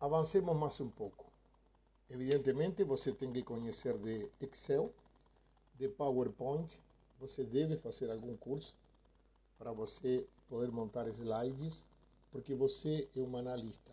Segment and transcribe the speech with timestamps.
[0.00, 1.26] avancemos mais um pouco.
[2.08, 4.92] Evidentemente, você tem que conhecer de Excel,
[5.74, 6.80] de PowerPoint,
[7.18, 8.76] você deve fazer algum curso
[9.58, 11.88] para você poder montar slides,
[12.30, 13.92] porque você é um analista.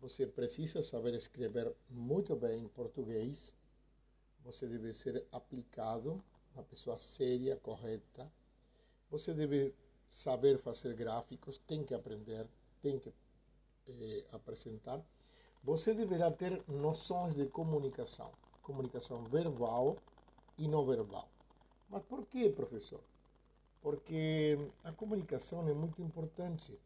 [0.00, 3.54] Você precisa saber escrever muito bem em português,
[4.42, 6.22] você deve ser aplicado,
[6.54, 8.30] uma pessoa séria, correta.
[9.10, 9.74] Você deve
[10.08, 12.48] saber fazer gráficos, tem que aprender,
[12.80, 13.12] tem que
[13.88, 15.02] eh, apresentar.
[15.62, 18.32] Você deverá ter noções de comunicação,
[18.62, 19.98] comunicação verbal
[20.58, 21.28] e não verbal.
[21.88, 23.02] Mas por que, professor?
[23.82, 26.78] Porque a comunicação é muito importante.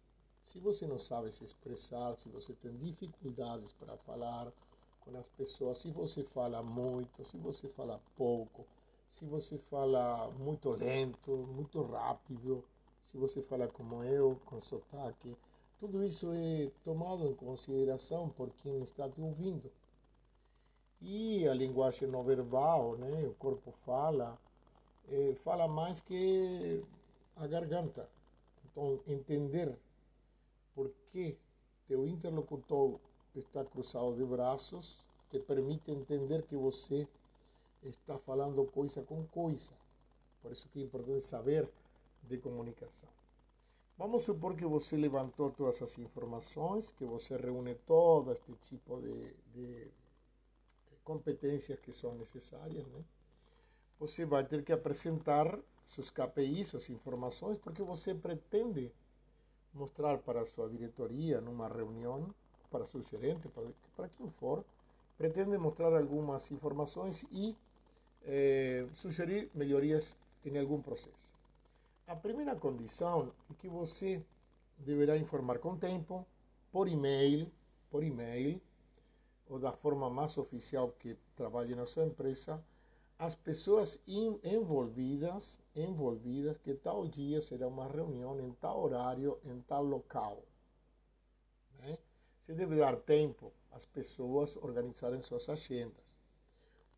[0.45, 4.53] Se você não sabe se expressar, se você tem dificuldades para falar
[5.01, 8.67] com as pessoas, se você fala muito, se você fala pouco,
[9.09, 12.65] se você fala muito lento, muito rápido,
[13.03, 15.37] se você fala como eu, com sotaque,
[15.79, 19.71] tudo isso é tomado em consideração por quem está te ouvindo.
[21.01, 23.27] E a linguagem não verbal, né?
[23.27, 24.39] o corpo fala,
[25.09, 26.83] é, fala mais que
[27.37, 28.09] a garganta.
[28.65, 29.77] Então, entender
[30.75, 31.37] por que
[31.87, 32.99] teu interlocutor
[33.35, 34.99] está cruzado de braços
[35.31, 37.07] te permite entender que você
[37.83, 39.73] está falando coisa com coisa.
[40.41, 41.69] Por isso que é importante saber
[42.23, 43.09] de comunicação.
[43.99, 49.35] Vamos supor que você levantou todas as informações, que você reúne todo este tipo de,
[49.53, 49.89] de
[51.05, 53.05] competências que são necessárias, né?
[54.01, 58.93] Você vai ter que apresentar seus KPIs, suas informações, porque você pretende
[59.75, 62.35] mostrar para a sua diretoria numa reunião,
[62.71, 64.65] para seu gerente, para, para quem for,
[65.19, 67.57] pretende mostrar algumas informações e
[68.25, 71.34] eh, sugerir melhorias em algum processo.
[72.07, 74.23] A primeira condição é que você
[74.77, 76.27] deverá informar com tempo,
[76.71, 77.51] por e-mail,
[77.89, 78.61] por e-mail,
[79.49, 82.63] ou da forma mais oficial que trabalhe na sua empresa,
[83.19, 89.83] as pessoas envolvidas, envolvidas que tal dia será uma reunião em tal horário, em tal
[89.83, 90.43] local.
[91.79, 91.97] Né?
[92.39, 96.15] Você deve dar tempo às pessoas organizarem suas agendas.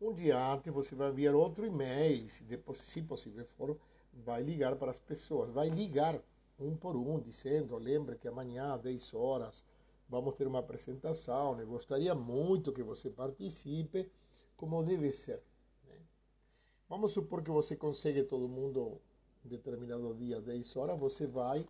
[0.01, 3.77] Um dia antes você vai enviar outro e-mail, se, depois, se possível for,
[4.25, 6.21] vai ligar para as pessoas, vai ligar
[6.59, 9.63] um por um, dizendo, lembre que amanhã, às 10 horas,
[10.09, 14.09] vamos ter uma apresentação, eu gostaria muito que você participe,
[14.55, 15.41] como deve ser.
[15.87, 15.99] Né?
[16.89, 18.99] Vamos supor que você consegue todo mundo
[19.45, 21.67] em determinado dia, 10 horas, você vai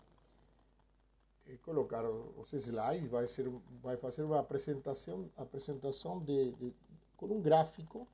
[1.48, 3.50] eh, colocar os slides, vai, ser,
[3.84, 6.74] vai fazer uma apresentação, apresentação de, de,
[7.18, 8.08] com um gráfico,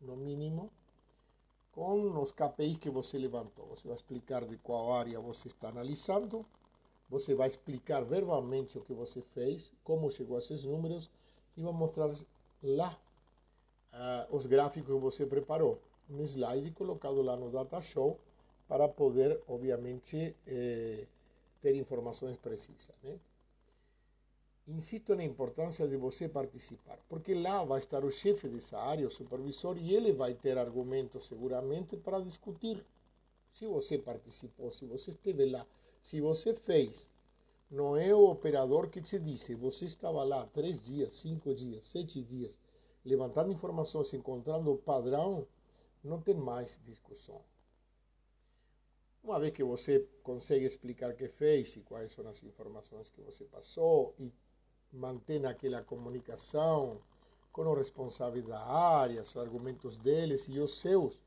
[0.00, 0.70] no mínimo,
[1.74, 3.66] com os KPIs que você levantou.
[3.66, 6.46] Você vai explicar de qual área você está analisando,
[7.08, 11.10] você vai explicar verbalmente o que você fez, como chegou a esses números
[11.56, 12.10] e vai mostrar
[12.62, 12.96] lá
[13.92, 15.80] uh, os gráficos que você preparou.
[16.08, 18.18] Um slide colocado lá no Data Show
[18.68, 21.06] para poder, obviamente, eh,
[21.60, 22.94] ter informações precisas.
[23.02, 23.18] Né?
[24.66, 29.10] Insisto na importância de você participar, porque lá vai estar o chefe dessa área, o
[29.10, 32.84] supervisor, e ele vai ter argumentos seguramente para discutir.
[33.50, 35.66] Se você participou, se você esteve lá,
[36.00, 37.10] se você fez,
[37.70, 42.22] não é o operador que te disse, você estava lá três dias, cinco dias, sete
[42.22, 42.58] dias,
[43.04, 45.46] levantando informações, encontrando o padrão,
[46.02, 47.40] não tem mais discussão.
[49.22, 53.22] Uma vez que você consegue explicar o que fez e quais são as informações que
[53.22, 54.32] você passou e
[54.94, 56.98] mantém aquela comunicação
[57.52, 61.20] com o responsável da área, os argumentos deles e os seus,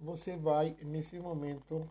[0.00, 1.88] você vai, nesse momento,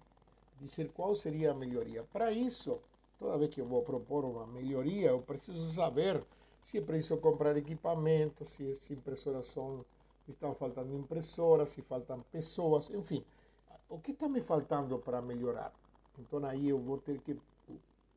[0.60, 2.04] dizer qual seria a melhoria.
[2.04, 2.80] Para isso,
[3.20, 6.24] toda vez que eu vou propor uma melhoria, eu preciso saber
[6.64, 9.86] se é preciso comprar equipamento, se as impressoras são,
[10.28, 13.24] estão faltando impressoras, se faltam pessoas, enfim,
[13.90, 15.74] o que está me faltando para melhorar.
[16.18, 17.40] Então aí eu vou ter que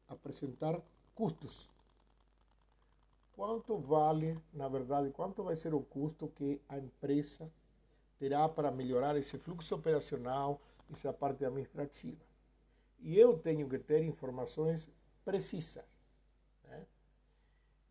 [0.08, 0.80] apresentar
[1.14, 1.70] custos
[3.38, 7.48] quanto vale, na verdade, quanto vai ser o custo que a empresa
[8.18, 10.60] terá para melhorar esse fluxo operacional,
[10.92, 12.20] essa parte administrativa.
[12.98, 14.90] E eu tenho que ter informações
[15.24, 15.84] precisas.
[16.64, 16.84] Né?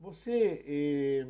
[0.02, 1.26] Você eh,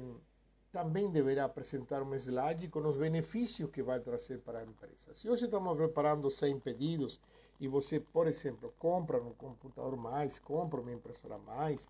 [0.72, 5.14] também deverá apresentar um slide com os benefícios que vai trazer para a empresa.
[5.14, 7.22] Se hoje estamos preparando 100 pedidos
[7.60, 11.88] e você, por exemplo, compra um computador mais, compra uma impressora mais,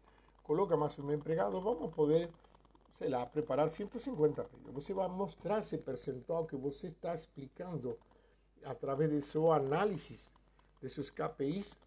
[0.47, 2.29] coloca mais um empregado, vamos poder,
[2.93, 4.73] sei preparar 150 pedidos.
[4.73, 7.99] Você vai mostrar esse percentual que você está explicando
[8.63, 10.17] através de sua análise
[10.81, 11.77] de seus KPIs,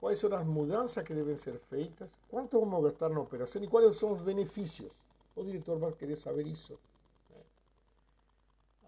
[0.00, 3.96] quais são as mudanças que devem ser feitas, quanto vamos gastar na operação e quais
[3.96, 4.98] são os benefícios.
[5.36, 6.76] O diretor vai querer saber isso.
[7.30, 7.40] Né?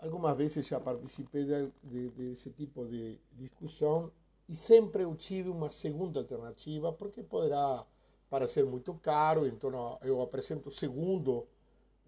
[0.02, 4.10] Algumas vezes já participei de, de, tipo de discussão
[4.48, 7.86] e sempre eu tive uma segunda alternativa, porque poderá
[8.30, 9.70] parecer muito caro, então
[10.02, 11.46] eu apresento o segundo,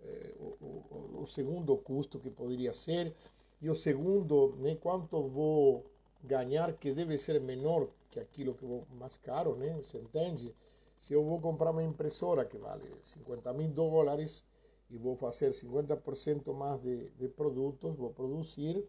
[0.03, 3.15] eh, o, o, o, segundo custo que poderia ser,
[3.61, 5.85] e o segundo, né, quanto vou
[6.23, 10.55] ganhar, que deve ser menor que aquilo que vou mais caro, né, você entende?
[10.97, 14.45] Se eu vou comprar uma impressora que vale 50 mil dólares
[14.91, 18.85] e vou fazer 50% mais de, de produtos, vou produzir,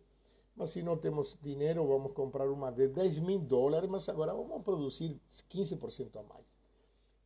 [0.56, 4.64] mas se não temos dinheiro, vamos comprar uma de 10 mil dólares, mas agora vamos
[4.64, 5.20] produzir
[5.50, 6.58] 15% a mais.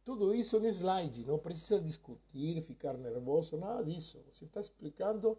[0.04, 4.20] Tudo isso no slide, não precisa discutir, ficar nervoso, nada disso.
[4.32, 5.38] Você está explicando,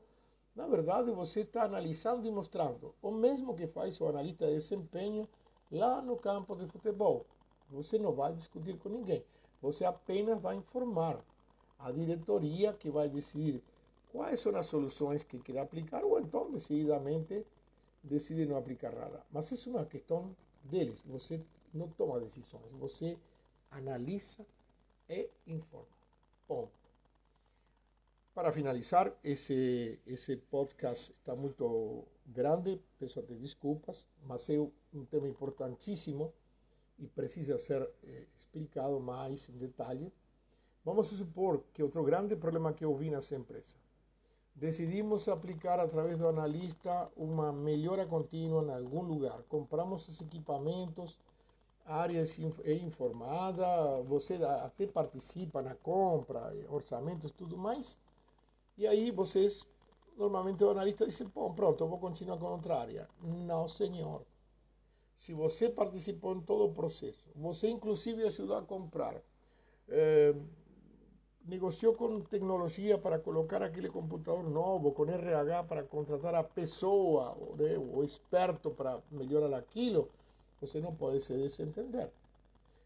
[0.55, 5.29] na verdade, você está analisando e mostrando o mesmo que faz o analista de desempenho
[5.69, 7.27] lá no campo de futebol.
[7.71, 9.25] Você não vai discutir com ninguém,
[9.61, 11.25] você apenas vai informar
[11.77, 13.61] a diretoria que vai decidir
[14.13, 17.45] quais são as soluções que quer aplicar ou então, decididamente,
[18.01, 19.27] decide não aplicar nada.
[19.33, 21.03] Mas isso é uma questão deles.
[21.07, 21.45] Você
[21.75, 23.19] não toma decisões, você
[23.73, 24.47] analisa
[25.09, 25.87] e informa.
[26.47, 26.73] Ponto.
[28.35, 34.59] Para finalizar, esse, esse podcast está muito grande, peço até desculpas, mas é
[34.95, 36.33] um tema importantíssimo
[36.99, 40.11] e precisa ser eh, explicado mais em detalhe.
[40.85, 43.77] Vamos supor que outro grande problema que eu vi nessa empresa.
[44.55, 49.43] Decidimos aplicar através do analista uma melhora contínua em algum lugar.
[49.45, 51.21] Compramos os equipamentos,
[51.85, 52.23] área
[52.65, 57.99] é informada, você até participa na compra, orçamentos, tudo mais.
[58.79, 59.67] E aí vocês,
[60.17, 63.09] normalmente o analista diz, bom, pronto, eu vou continuar com outra área.
[63.21, 64.25] Não, senhor.
[65.19, 69.23] Se você participou em todo o processo, você inclusive ajudou a comprar,
[69.89, 70.35] eh,
[71.45, 77.79] negociou com tecnologia para colocar aquele computador novo, com RH para contratar a pessoa, né,
[77.79, 80.11] o experto para melhorar aquilo,
[80.63, 82.09] você não pode se desentender.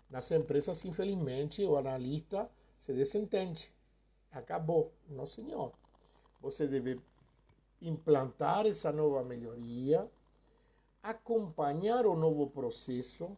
[0.08, 3.70] Nas empresas, infelizmente, o analista se desentende.
[4.32, 4.93] Acabou.
[5.11, 5.73] Não, senhor.
[6.40, 6.99] Você deve
[7.82, 10.11] implantar essa nova melhoria,
[11.02, 13.37] acompanhar o novo processo,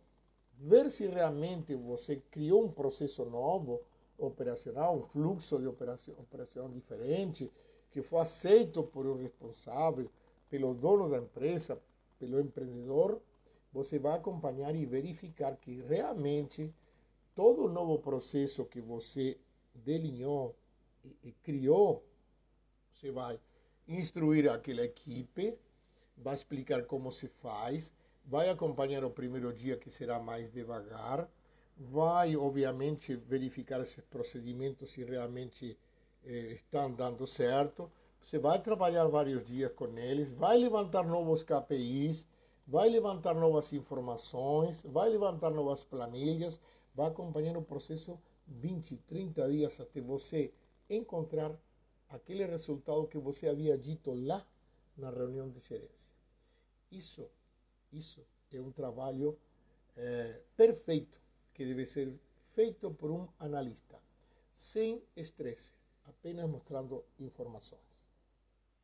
[0.57, 3.81] ver se realmente você criou um processo novo,
[4.17, 7.51] operacional, um fluxo de operação, operação diferente,
[7.91, 10.09] que foi aceito por um responsável,
[10.49, 11.81] pelo dono da empresa,
[12.19, 13.21] pelo empreendedor,
[13.79, 16.75] você vai acompanhar e verificar que realmente
[17.33, 19.39] todo o novo processo que você
[19.73, 20.53] delineou
[21.05, 22.05] e, e criou,
[22.91, 23.39] você vai
[23.87, 25.57] instruir aquela equipe,
[26.17, 27.95] vai explicar como se faz,
[28.27, 31.31] vai acompanhar o primeiro dia que será mais devagar,
[31.77, 35.79] vai obviamente verificar esses procedimentos se realmente
[36.25, 37.89] eh, estão dando certo.
[38.21, 42.27] Você vai trabalhar vários dias com eles, vai levantar novos KPIs,
[42.69, 46.61] vai levantar novas informações, vai levantar novas planilhas,
[46.95, 50.53] vai acompanhar o processo 20, 30 dias até você
[50.89, 51.51] encontrar
[52.11, 54.47] aquele resultado que você havia dito lá
[54.99, 56.13] na reunião de gerência.
[56.93, 57.27] Isso,
[57.91, 58.23] isso
[58.53, 59.39] é um trabalho
[59.97, 61.19] é, perfeito
[61.55, 62.13] que deve ser
[62.45, 63.99] feito por um analista,
[64.53, 65.73] sem estresse,
[66.05, 67.88] apenas mostrando informações.